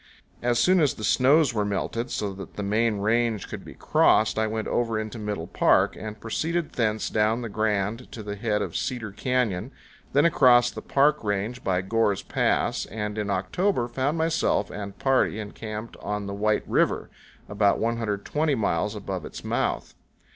As 0.41 0.57
soon 0.57 0.79
as 0.79 0.95
the 0.95 1.03
snows 1.03 1.53
were 1.53 1.63
melted, 1.63 2.09
so 2.09 2.33
that 2.33 2.55
the 2.55 2.63
main 2.63 2.97
range 2.97 3.47
could 3.47 3.63
be 3.63 3.75
crossed, 3.75 4.39
I 4.39 4.47
went 4.47 4.67
over 4.67 4.97
into 4.97 5.19
Middle 5.19 5.45
Park, 5.45 5.95
and 5.95 6.19
proceeded 6.19 6.73
thence 6.73 7.07
down 7.07 7.43
the 7.43 7.49
Grand 7.49 8.11
to 8.11 8.23
the 8.23 8.35
head 8.35 8.63
of 8.63 8.75
Cedar 8.75 9.11
Canyon, 9.11 9.71
then 10.13 10.25
across 10.25 10.71
the 10.71 10.81
Park 10.81 11.23
Range 11.23 11.63
by 11.63 11.81
Gore's 11.83 12.23
Pass, 12.23 12.87
and 12.87 13.15
in 13.15 13.29
October 13.29 13.87
found 13.87 14.17
myself 14.17 14.71
and 14.71 14.97
party 14.97 15.37
encamped 15.39 15.95
on 15.97 16.25
the 16.25 16.33
White 16.33 16.67
River, 16.67 17.11
about 17.47 17.77
120 17.77 18.55
miles 18.55 18.95
above 18.95 19.23
its 19.23 19.43
mouth. 19.43 19.93